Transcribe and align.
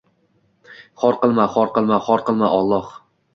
Xor 1.03 1.17
qilma, 1.25 1.45
xor 1.59 1.69
qilma, 1.77 2.01
xor 2.07 2.25
qilma, 2.31 2.51
Alloh… 2.63 2.91